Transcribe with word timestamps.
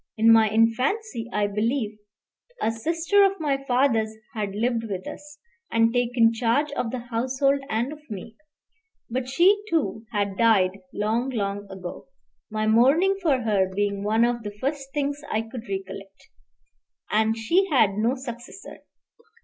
In 0.17 0.33
my 0.33 0.49
infancy, 0.49 1.29
I 1.31 1.45
believe, 1.45 1.99
a 2.59 2.71
sister 2.71 3.23
of 3.23 3.39
my 3.39 3.63
father's 3.67 4.11
had 4.33 4.55
lived 4.55 4.83
with 4.89 5.05
us, 5.07 5.37
and 5.71 5.93
taken 5.93 6.33
charge 6.33 6.71
of 6.71 6.89
the 6.89 6.97
household 7.11 7.61
and 7.69 7.93
of 7.93 8.01
me; 8.09 8.35
but 9.11 9.29
she, 9.29 9.61
too, 9.69 10.07
had 10.11 10.37
died 10.37 10.79
long, 10.91 11.29
long 11.29 11.67
ago, 11.69 12.07
my 12.49 12.65
mourning 12.65 13.15
for 13.21 13.41
her 13.41 13.69
being 13.75 14.03
one 14.03 14.25
of 14.25 14.41
the 14.41 14.57
first 14.59 14.91
things 14.91 15.21
I 15.31 15.41
could 15.43 15.67
recollect. 15.69 16.29
And 17.11 17.37
she 17.37 17.67
had 17.69 17.93
no 17.93 18.15
successor. 18.15 18.79